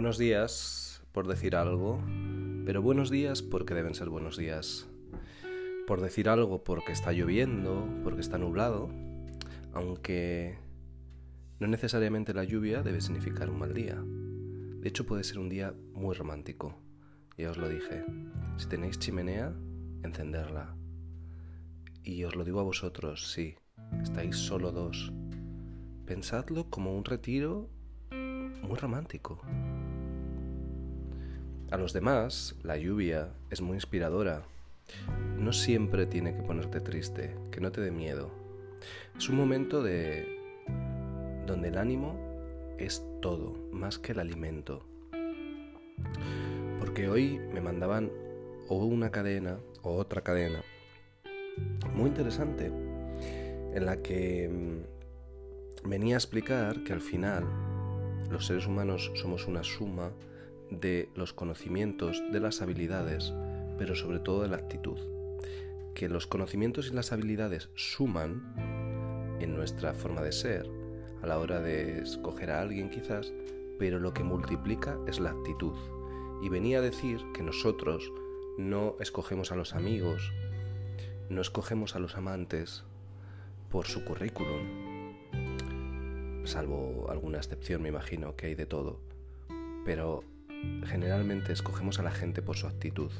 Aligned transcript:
Buenos 0.00 0.16
días, 0.16 1.02
por 1.12 1.28
decir 1.28 1.54
algo, 1.54 2.02
pero 2.64 2.80
buenos 2.80 3.10
días 3.10 3.42
porque 3.42 3.74
deben 3.74 3.94
ser 3.94 4.08
buenos 4.08 4.38
días. 4.38 4.88
Por 5.86 6.00
decir 6.00 6.30
algo 6.30 6.64
porque 6.64 6.90
está 6.90 7.12
lloviendo, 7.12 7.86
porque 8.02 8.22
está 8.22 8.38
nublado, 8.38 8.88
aunque 9.74 10.58
no 11.58 11.66
necesariamente 11.66 12.32
la 12.32 12.44
lluvia 12.44 12.82
debe 12.82 13.02
significar 13.02 13.50
un 13.50 13.58
mal 13.58 13.74
día. 13.74 14.02
De 14.02 14.88
hecho 14.88 15.04
puede 15.04 15.22
ser 15.22 15.38
un 15.38 15.50
día 15.50 15.74
muy 15.92 16.14
romántico. 16.14 16.78
Ya 17.36 17.50
os 17.50 17.58
lo 17.58 17.68
dije. 17.68 18.02
Si 18.56 18.68
tenéis 18.68 18.98
chimenea, 18.98 19.52
encenderla. 20.02 20.76
Y 22.02 22.24
os 22.24 22.36
lo 22.36 22.44
digo 22.46 22.60
a 22.60 22.64
vosotros, 22.64 23.30
sí, 23.32 23.56
estáis 24.02 24.36
solo 24.36 24.72
dos. 24.72 25.12
Pensadlo 26.06 26.70
como 26.70 26.96
un 26.96 27.04
retiro 27.04 27.68
muy 28.62 28.78
romántico. 28.78 29.42
A 31.70 31.76
los 31.76 31.92
demás, 31.92 32.56
la 32.62 32.76
lluvia 32.76 33.32
es 33.50 33.60
muy 33.60 33.76
inspiradora. 33.76 34.42
No 35.38 35.52
siempre 35.52 36.06
tiene 36.06 36.34
que 36.34 36.42
ponerte 36.42 36.80
triste, 36.80 37.36
que 37.50 37.60
no 37.60 37.70
te 37.70 37.80
dé 37.80 37.90
miedo. 37.90 38.30
Es 39.16 39.28
un 39.28 39.36
momento 39.36 39.82
de 39.82 40.26
donde 41.46 41.68
el 41.68 41.78
ánimo 41.78 42.16
es 42.78 43.04
todo, 43.20 43.54
más 43.72 43.98
que 43.98 44.12
el 44.12 44.20
alimento. 44.20 44.84
Porque 46.78 47.08
hoy 47.08 47.38
me 47.52 47.60
mandaban 47.60 48.10
o 48.68 48.84
una 48.84 49.10
cadena 49.10 49.58
o 49.82 49.96
otra 49.96 50.22
cadena 50.22 50.62
muy 51.94 52.08
interesante 52.08 52.66
en 53.74 53.86
la 53.86 54.00
que 54.02 54.48
mm, 54.48 55.88
venía 55.88 56.16
a 56.16 56.18
explicar 56.18 56.82
que 56.84 56.92
al 56.92 57.00
final 57.00 57.44
los 58.30 58.46
seres 58.46 58.66
humanos 58.66 59.10
somos 59.14 59.46
una 59.46 59.62
suma 59.62 60.12
de 60.70 61.08
los 61.14 61.32
conocimientos, 61.32 62.22
de 62.32 62.40
las 62.40 62.62
habilidades, 62.62 63.32
pero 63.78 63.94
sobre 63.94 64.20
todo 64.20 64.42
de 64.42 64.48
la 64.48 64.56
actitud. 64.56 64.98
Que 65.94 66.08
los 66.08 66.26
conocimientos 66.26 66.88
y 66.88 66.94
las 66.94 67.12
habilidades 67.12 67.70
suman 67.74 69.36
en 69.40 69.54
nuestra 69.54 69.94
forma 69.94 70.22
de 70.22 70.32
ser, 70.32 70.70
a 71.22 71.26
la 71.26 71.38
hora 71.38 71.60
de 71.60 72.02
escoger 72.02 72.50
a 72.50 72.60
alguien 72.60 72.90
quizás, 72.90 73.32
pero 73.78 73.98
lo 73.98 74.12
que 74.12 74.24
multiplica 74.24 74.98
es 75.06 75.20
la 75.20 75.30
actitud. 75.30 75.74
Y 76.42 76.48
venía 76.48 76.78
a 76.78 76.82
decir 76.82 77.20
que 77.34 77.42
nosotros 77.42 78.12
no 78.58 78.96
escogemos 79.00 79.52
a 79.52 79.56
los 79.56 79.74
amigos, 79.74 80.32
no 81.28 81.40
escogemos 81.40 81.96
a 81.96 81.98
los 81.98 82.16
amantes 82.16 82.84
por 83.70 83.86
su 83.86 84.04
currículum, 84.04 84.90
salvo 86.44 87.06
alguna 87.10 87.38
excepción 87.38 87.82
me 87.82 87.88
imagino 87.88 88.34
que 88.36 88.46
hay 88.46 88.54
de 88.54 88.66
todo, 88.66 89.00
pero 89.84 90.24
generalmente 90.84 91.52
escogemos 91.52 91.98
a 91.98 92.02
la 92.02 92.10
gente 92.10 92.42
por 92.42 92.56
su 92.56 92.66
actitud. 92.66 93.10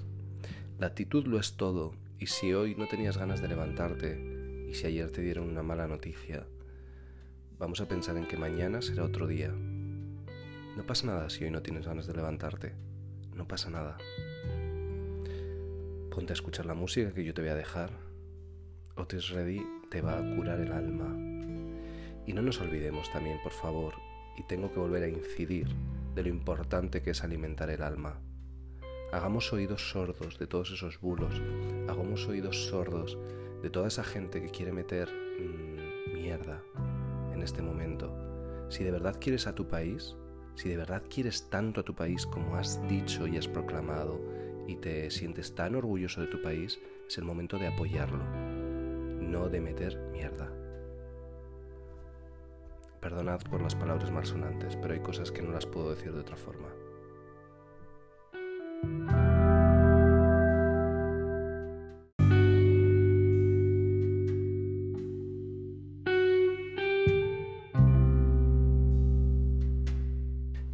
La 0.79 0.89
actitud 0.89 1.27
lo 1.27 1.39
es 1.39 1.55
todo 1.55 1.95
y 2.19 2.27
si 2.27 2.53
hoy 2.53 2.75
no 2.75 2.87
tenías 2.87 3.17
ganas 3.17 3.41
de 3.41 3.49
levantarte 3.49 4.67
y 4.69 4.75
si 4.75 4.87
ayer 4.87 5.11
te 5.11 5.23
dieron 5.23 5.49
una 5.49 5.63
mala 5.63 5.87
noticia, 5.87 6.47
vamos 7.59 7.81
a 7.81 7.89
pensar 7.89 8.17
en 8.17 8.27
que 8.27 8.37
mañana 8.37 8.83
será 8.83 9.05
otro 9.05 9.27
día. 9.27 9.51
No 9.51 10.87
pasa 10.87 11.07
nada 11.07 11.31
si 11.31 11.45
hoy 11.45 11.51
no 11.51 11.63
tienes 11.63 11.87
ganas 11.87 12.07
de 12.07 12.15
levantarte, 12.15 12.75
no 13.35 13.47
pasa 13.47 13.71
nada. 13.71 13.99
Ponte 16.11 16.33
a 16.33 16.35
escuchar 16.35 16.67
la 16.67 16.75
música 16.75 17.13
que 17.13 17.25
yo 17.25 17.35
te 17.35 17.43
voy 17.43 17.51
a 17.51 17.55
dejar. 17.55 17.91
Otis 18.97 19.31
Ready 19.31 19.63
te 19.91 20.03
va 20.03 20.19
a 20.19 20.37
curar 20.37 20.61
el 20.61 20.73
alma. 20.73 21.17
Y 22.27 22.33
no 22.33 22.43
nos 22.43 22.61
olvidemos 22.61 23.11
también, 23.13 23.39
por 23.43 23.53
favor, 23.53 23.95
y 24.37 24.43
tengo 24.45 24.73
que 24.73 24.79
volver 24.79 25.05
a 25.05 25.09
incidir 25.09 25.69
de 26.15 26.23
lo 26.23 26.29
importante 26.29 27.03
que 27.03 27.11
es 27.11 27.25
alimentar 27.25 27.71
el 27.71 27.83
alma. 27.83 28.21
Hagamos 29.13 29.53
oídos 29.53 29.91
sordos 29.91 30.39
de 30.39 30.47
todos 30.47 30.71
esos 30.71 31.01
bulos, 31.01 31.41
hagamos 31.89 32.27
oídos 32.29 32.67
sordos 32.69 33.19
de 33.63 33.71
toda 33.71 33.89
esa 33.89 34.05
gente 34.05 34.41
que 34.41 34.51
quiere 34.51 34.73
meter 34.73 35.09
mmm, 35.09 36.15
mierda 36.15 36.63
en 37.33 37.43
este 37.43 37.63
momento. 37.63 38.15
Si 38.69 38.85
de 38.85 38.93
verdad 38.93 39.17
quieres 39.21 39.47
a 39.47 39.55
tu 39.55 39.67
país, 39.67 40.17
si 40.55 40.69
de 40.69 40.77
verdad 40.77 41.03
quieres 41.09 41.49
tanto 41.51 41.81
a 41.81 41.85
tu 41.85 41.95
país 41.95 42.27
como 42.27 42.57
has 42.57 42.87
dicho 42.89 43.27
y 43.27 43.37
has 43.37 43.49
proclamado, 43.49 44.21
y 44.69 44.77
te 44.77 45.11
sientes 45.11 45.55
tan 45.55 45.75
orgulloso 45.75 46.21
de 46.21 46.29
tu 46.29 46.41
país, 46.41 46.79
es 47.09 47.19
el 47.19 47.25
momento 47.25 47.59
de 47.59 47.67
apoyarlo, 47.67 48.23
no 49.21 49.49
de 49.49 49.61
meter 49.61 49.99
mierda. 50.13 50.60
Perdonad 53.01 53.41
por 53.49 53.63
las 53.63 53.75
palabras 53.75 54.11
malsonantes, 54.11 54.77
pero 54.77 54.93
hay 54.93 55.01
cosas 55.01 55.33
que 55.33 55.41
no 55.41 55.53
las 55.53 55.65
puedo 55.65 55.89
decir 55.89 56.13
de 56.13 56.21
otra 56.21 56.37
forma. 56.37 56.69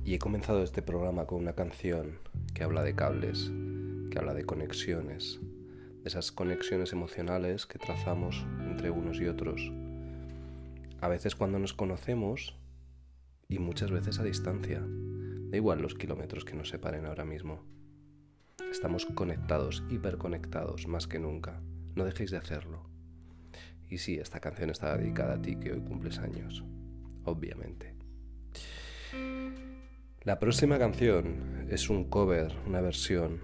Y 0.05 0.15
he 0.15 0.19
comenzado 0.19 0.65
este 0.65 0.83
programa 0.83 1.27
con 1.27 1.39
una 1.39 1.53
canción 1.53 2.19
que 2.55 2.65
habla 2.65 2.83
de 2.83 2.97
cables, 2.97 3.53
que 4.11 4.19
habla 4.19 4.35
de 4.35 4.45
conexiones, 4.45 5.39
de 6.03 6.09
esas 6.09 6.33
conexiones 6.33 6.93
emocionales 6.93 7.67
que 7.67 7.79
trazamos 7.79 8.45
entre 8.69 8.91
unos 8.91 9.21
y 9.21 9.27
otros 9.27 9.73
a 11.01 11.09
veces 11.09 11.37
cuando 11.37 11.59
nos 11.59 11.75
conocemos 11.75 12.57
y 13.49 13.59
muchas 13.59 13.91
veces 13.91 14.19
a 14.19 14.25
distancia. 14.25 14.83
Da 14.83 15.57
igual 15.57 15.81
los 15.81 15.95
kilómetros 15.95 16.45
que 16.45 16.55
nos 16.55 16.71
separen 16.71 17.07
ahora 17.07 17.25
mismo. 17.25 17.63
Estamos 18.71 19.07
conectados, 19.07 19.85
hiperconectados, 19.91 20.89
más 20.89 21.07
que 21.07 21.19
nunca. 21.19 21.61
No 21.95 22.05
dejéis 22.05 22.31
de 22.31 22.39
hacerlo. 22.39 22.89
Y 23.89 23.99
sí, 23.99 24.17
esta 24.17 24.41
canción 24.41 24.71
está 24.71 24.97
dedicada 24.97 25.35
a 25.35 25.43
ti 25.43 25.57
que 25.57 25.73
hoy 25.73 25.81
cumples 25.81 26.19
años, 26.19 26.65
obviamente. 27.25 27.95
La 30.23 30.41
próxima 30.41 30.79
canción 30.79 31.69
es 31.71 31.89
un 31.89 32.11
cover, 32.11 32.53
una 32.67 32.81
versión 32.81 33.41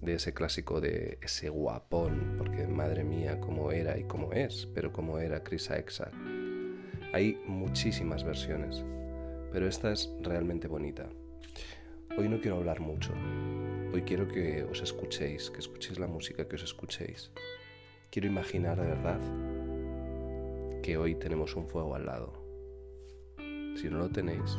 de 0.00 0.14
ese 0.14 0.32
clásico 0.32 0.80
de 0.80 1.18
ese 1.20 1.48
guapón, 1.48 2.36
porque 2.38 2.66
madre 2.66 3.02
mía, 3.02 3.40
cómo 3.40 3.72
era 3.72 3.98
y 3.98 4.04
cómo 4.04 4.32
es, 4.32 4.68
pero 4.72 4.92
cómo 4.92 5.18
era 5.18 5.42
Chris 5.42 5.64
Isaac 5.64 5.90
hay 7.12 7.38
muchísimas 7.46 8.24
versiones, 8.24 8.84
pero 9.52 9.68
esta 9.68 9.92
es 9.92 10.10
realmente 10.22 10.66
bonita. 10.66 11.10
Hoy 12.16 12.28
no 12.28 12.40
quiero 12.40 12.56
hablar 12.56 12.80
mucho. 12.80 13.12
Hoy 13.92 14.02
quiero 14.02 14.26
que 14.26 14.64
os 14.64 14.80
escuchéis, 14.80 15.50
que 15.50 15.58
escuchéis 15.58 15.98
la 15.98 16.06
música, 16.06 16.48
que 16.48 16.56
os 16.56 16.62
escuchéis. 16.62 17.30
Quiero 18.10 18.28
imaginar 18.28 18.80
de 18.80 18.86
verdad 18.86 19.20
que 20.82 20.96
hoy 20.96 21.14
tenemos 21.14 21.54
un 21.54 21.68
fuego 21.68 21.94
al 21.94 22.06
lado. 22.06 22.32
Si 23.76 23.88
no 23.90 23.98
lo 23.98 24.08
tenéis, 24.08 24.58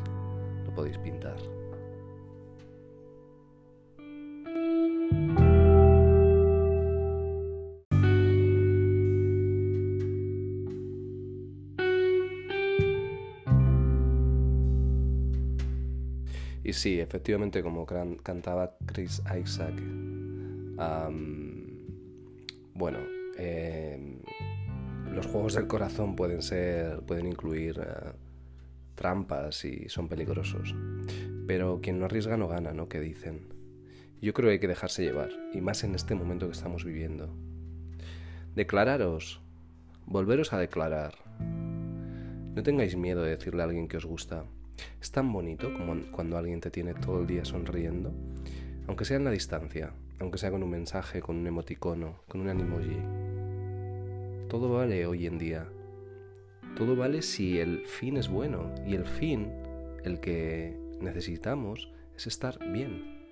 lo 0.66 0.74
podéis 0.74 0.98
pintar. 1.00 1.38
Y 16.64 16.74
sí, 16.74 17.00
efectivamente, 17.00 17.62
como 17.62 17.86
cantaba 17.86 18.78
Chris 18.86 19.22
Isaac, 19.42 19.76
bueno, 22.74 23.00
em, 23.38 24.20
los 25.12 25.26
juegos 25.28 25.54
del 25.56 25.68
corazón 25.68 26.16
pueden 26.16 26.42
ser, 26.42 27.02
pueden 27.02 27.28
incluir 27.28 27.80
eh, 27.80 28.12
trampas 28.96 29.66
y 29.66 29.90
son 29.90 30.08
peligrosos. 30.08 30.74
Pero 31.48 31.82
quien 31.82 32.00
no 32.00 32.06
arriesga 32.06 32.38
no 32.38 32.48
gana, 32.48 32.74
¿no? 32.74 32.88
Que 32.88 33.00
dicen. 33.00 33.54
Yo 34.22 34.34
creo 34.34 34.48
que 34.48 34.54
hay 34.54 34.60
que 34.60 34.70
dejarse 34.70 35.04
llevar, 35.04 35.32
y 35.54 35.60
más 35.60 35.84
en 35.84 35.96
este 35.96 36.16
momento 36.16 36.46
que 36.46 36.54
estamos 36.54 36.86
viviendo. 36.86 37.30
Declararos, 38.56 39.42
volveros 40.06 40.54
a 40.54 40.60
declarar. 40.60 41.16
No 42.56 42.64
tengáis 42.64 42.96
miedo 42.96 43.22
de 43.22 43.32
decirle 43.32 43.64
a 43.64 43.66
alguien 43.66 43.90
que 43.90 43.98
os 43.98 44.06
gusta. 44.06 44.46
Es 45.02 45.12
tan 45.12 45.32
bonito 45.32 45.74
como 45.74 45.96
cuando 46.12 46.38
alguien 46.38 46.62
te 46.62 46.72
tiene 46.72 46.94
todo 46.94 47.22
el 47.22 47.28
día 47.28 47.46
sonriendo, 47.46 48.12
aunque 48.88 49.06
sea 49.06 49.18
en 49.18 49.26
la 49.26 49.32
distancia, 49.32 49.94
aunque 50.20 50.38
sea 50.38 50.52
con 50.52 50.64
un 50.64 50.70
mensaje, 50.70 51.22
con 51.22 51.38
un 51.38 51.48
emoticono, 51.48 52.22
con 52.28 52.42
un 52.42 52.50
animoji. 52.50 53.00
Todo 54.50 54.72
vale 54.72 55.06
hoy 55.06 55.28
en 55.28 55.38
día. 55.38 55.68
Todo 56.78 56.96
vale 56.96 57.22
si 57.22 57.60
el 57.60 57.86
fin 57.86 58.18
es 58.18 58.30
bueno 58.30 58.74
y 58.86 58.96
el 58.96 59.06
fin, 59.06 59.52
el 60.04 60.20
que 60.20 60.78
necesitamos, 61.02 61.92
es 62.16 62.28
estar 62.28 62.58
bien. 62.72 63.26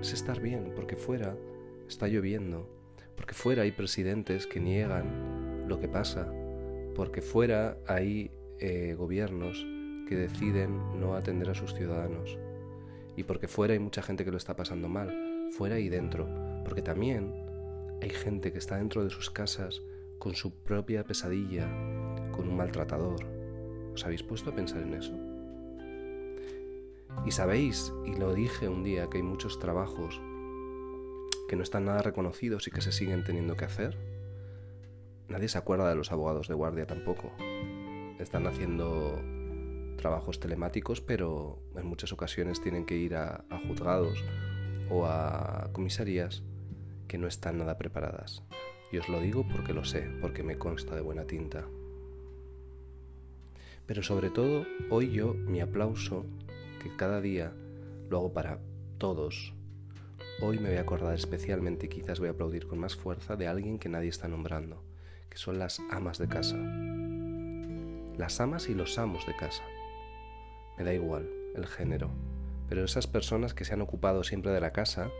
Es 0.00 0.12
estar 0.12 0.40
bien, 0.40 0.72
porque 0.74 0.96
fuera 0.96 1.36
está 1.88 2.08
lloviendo, 2.08 2.68
porque 3.16 3.34
fuera 3.34 3.62
hay 3.62 3.72
presidentes 3.72 4.46
que 4.46 4.60
niegan 4.60 5.68
lo 5.68 5.78
que 5.80 5.88
pasa, 5.88 6.32
porque 6.94 7.22
fuera 7.22 7.76
hay 7.86 8.30
eh, 8.58 8.94
gobiernos 8.96 9.66
que 10.06 10.16
deciden 10.16 11.00
no 11.00 11.14
atender 11.14 11.50
a 11.50 11.54
sus 11.54 11.74
ciudadanos. 11.74 12.38
y 13.18 13.24
porque 13.24 13.48
fuera 13.48 13.72
hay 13.72 13.78
mucha 13.78 14.02
gente 14.02 14.26
que 14.26 14.30
lo 14.30 14.36
está 14.36 14.56
pasando 14.56 14.88
mal, 14.88 15.48
fuera 15.50 15.78
y 15.78 15.88
dentro, 15.88 16.28
porque 16.64 16.82
también 16.82 17.32
hay 18.02 18.10
gente 18.10 18.52
que 18.52 18.58
está 18.58 18.76
dentro 18.76 19.02
de 19.02 19.08
sus 19.08 19.30
casas 19.30 19.82
con 20.18 20.34
su 20.34 20.52
propia 20.52 21.04
pesadilla, 21.04 21.66
con 22.32 22.48
un 22.48 22.56
maltratador. 22.56 23.24
¿Os 23.94 24.04
habéis 24.04 24.22
puesto 24.22 24.50
a 24.50 24.54
pensar 24.54 24.82
en 24.82 24.94
eso? 24.94 25.14
Y 27.24 27.30
sabéis, 27.30 27.92
y 28.04 28.14
lo 28.14 28.34
dije 28.34 28.68
un 28.68 28.84
día, 28.84 29.08
que 29.08 29.16
hay 29.16 29.22
muchos 29.22 29.58
trabajos 29.58 30.20
que 31.48 31.56
no 31.56 31.62
están 31.62 31.86
nada 31.86 32.02
reconocidos 32.02 32.66
y 32.68 32.70
que 32.70 32.80
se 32.80 32.92
siguen 32.92 33.24
teniendo 33.24 33.56
que 33.56 33.64
hacer. 33.64 33.96
Nadie 35.28 35.48
se 35.48 35.58
acuerda 35.58 35.88
de 35.88 35.94
los 35.94 36.12
abogados 36.12 36.48
de 36.48 36.54
guardia 36.54 36.86
tampoco. 36.86 37.32
Están 38.18 38.46
haciendo 38.46 39.18
trabajos 39.96 40.40
telemáticos, 40.40 41.00
pero 41.00 41.58
en 41.76 41.86
muchas 41.86 42.12
ocasiones 42.12 42.60
tienen 42.60 42.86
que 42.86 42.96
ir 42.96 43.16
a, 43.16 43.44
juzgados 43.66 44.22
o 44.90 45.06
a 45.06 45.70
comisarías 45.72 46.42
que 47.08 47.18
no 47.18 47.26
están 47.26 47.58
nada 47.58 47.78
preparadas. 47.78 48.42
Y 48.92 48.98
os 48.98 49.08
lo 49.08 49.20
digo 49.20 49.46
porque 49.48 49.72
lo 49.72 49.84
sé, 49.84 50.08
porque 50.20 50.42
me 50.42 50.58
consta 50.58 50.94
de 50.94 51.00
buena 51.00 51.24
tinta. 51.24 51.64
Pero 53.86 54.02
sobre 54.02 54.30
todo, 54.30 54.66
hoy 54.90 55.10
yo 55.10 55.34
mi 55.34 55.60
aplauso, 55.60 56.24
que 56.82 56.94
cada 56.96 57.20
día 57.20 57.52
lo 58.08 58.18
hago 58.18 58.32
para 58.32 58.58
todos, 58.98 59.54
hoy 60.40 60.58
me 60.58 60.68
voy 60.68 60.78
a 60.78 60.82
acordar 60.82 61.14
especialmente 61.14 61.86
y 61.86 61.88
quizás 61.88 62.18
voy 62.18 62.28
a 62.28 62.32
aplaudir 62.32 62.66
con 62.66 62.78
más 62.78 62.96
fuerza 62.96 63.36
de 63.36 63.48
alguien 63.48 63.78
que 63.78 63.88
nadie 63.88 64.08
está 64.08 64.28
nombrando, 64.28 64.82
que 65.28 65.38
son 65.38 65.58
las 65.58 65.80
amas 65.90 66.18
de 66.18 66.28
casa. 66.28 66.56
Las 68.16 68.40
amas 68.40 68.68
y 68.68 68.74
los 68.74 68.98
amos 68.98 69.26
de 69.26 69.36
casa 69.36 69.62
me 70.78 70.84
da 70.84 70.92
igual 70.92 71.28
el 71.54 71.66
género, 71.66 72.10
pero 72.68 72.84
esas 72.84 73.06
personas 73.06 73.54
que 73.54 73.64
se 73.64 73.74
han 73.74 73.82
ocupado 73.82 74.24
siempre 74.24 74.52
de 74.52 74.60
la 74.60 74.72
casa 74.72 75.10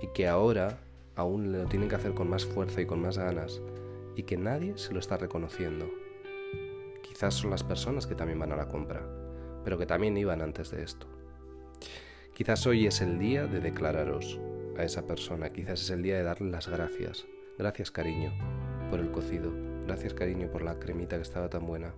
y 0.00 0.08
que 0.08 0.28
ahora 0.28 0.78
aún 1.16 1.52
lo 1.52 1.66
tienen 1.66 1.88
que 1.88 1.96
hacer 1.96 2.14
con 2.14 2.28
más 2.28 2.44
fuerza 2.44 2.80
y 2.80 2.86
con 2.86 3.00
más 3.00 3.18
ganas 3.18 3.60
y 4.16 4.24
que 4.24 4.36
nadie 4.36 4.76
se 4.76 4.92
lo 4.92 5.00
está 5.00 5.16
reconociendo. 5.16 5.90
Quizás 7.02 7.34
son 7.34 7.50
las 7.50 7.64
personas 7.64 8.06
que 8.06 8.14
también 8.14 8.38
van 8.38 8.52
a 8.52 8.56
la 8.56 8.68
compra, 8.68 9.02
pero 9.64 9.78
que 9.78 9.86
también 9.86 10.16
iban 10.16 10.42
antes 10.42 10.70
de 10.70 10.82
esto. 10.82 11.06
Quizás 12.34 12.66
hoy 12.66 12.86
es 12.86 13.00
el 13.00 13.18
día 13.18 13.46
de 13.46 13.60
declararos 13.60 14.40
a 14.76 14.84
esa 14.84 15.06
persona, 15.06 15.52
quizás 15.52 15.82
es 15.82 15.90
el 15.90 16.02
día 16.02 16.16
de 16.16 16.22
darle 16.22 16.50
las 16.50 16.68
gracias. 16.68 17.26
Gracias 17.58 17.90
cariño 17.90 18.32
por 18.90 19.00
el 19.00 19.10
cocido, 19.10 19.52
gracias 19.86 20.14
cariño 20.14 20.50
por 20.50 20.62
la 20.62 20.78
cremita 20.78 21.16
que 21.16 21.22
estaba 21.22 21.48
tan 21.48 21.66
buena. 21.66 21.94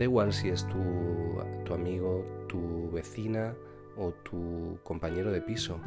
Da 0.00 0.04
igual 0.04 0.32
si 0.32 0.48
es 0.48 0.66
tu, 0.66 1.74
amigo, 1.74 2.24
tu 2.48 2.90
vecina 2.90 3.54
o 3.98 4.12
tu 4.12 4.78
compañero 4.82 5.30
de 5.30 5.42
piso. 5.42 5.78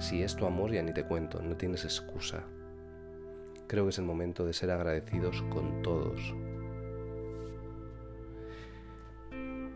Si 0.00 0.24
es 0.24 0.34
tu 0.34 0.44
amor 0.44 0.72
ya 0.72 0.82
ni 0.82 0.92
te 0.92 1.04
cuento, 1.04 1.40
no 1.40 1.56
tienes 1.56 1.84
excusa. 1.84 2.42
Creo 3.68 3.84
que 3.84 3.90
es 3.90 3.98
el 3.98 4.06
momento 4.06 4.44
de 4.44 4.54
ser 4.54 4.72
agradecidos 4.72 5.40
con 5.50 5.82
todos. 5.82 6.34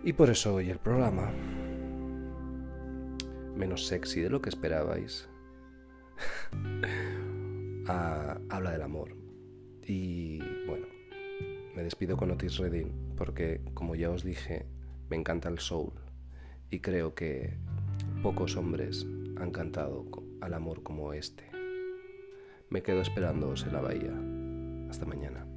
Y 0.02 0.12
por 0.12 0.28
eso 0.28 0.56
hoy 0.56 0.70
el 0.70 0.80
programa, 0.80 1.30
menos 3.54 3.86
sexy 3.86 4.22
de 4.22 4.30
lo 4.30 4.42
que 4.42 4.48
esperabais, 4.48 5.28
ah, 7.86 8.40
habla 8.48 8.72
del 8.72 8.82
amor. 8.82 9.16
Y 9.86 10.40
bueno, 10.66 10.88
me 11.76 11.84
despido 11.84 12.16
con 12.16 12.32
Otis 12.32 12.58
Redding 12.58 13.03
porque, 13.16 13.60
como 13.74 13.94
ya 13.94 14.10
os 14.10 14.24
dije, 14.24 14.66
me 15.08 15.16
encanta 15.16 15.48
el 15.48 15.58
soul 15.58 15.92
y 16.70 16.80
creo 16.80 17.14
que 17.14 17.54
pocos 18.22 18.56
hombres 18.56 19.06
han 19.36 19.50
cantado 19.50 20.06
al 20.40 20.54
amor 20.54 20.82
como 20.82 21.12
este. 21.12 21.44
Me 22.70 22.82
quedo 22.82 23.00
esperándoos 23.00 23.64
en 23.64 23.72
la 23.72 23.80
bahía. 23.80 24.14
Hasta 24.90 25.06
mañana. 25.06 25.53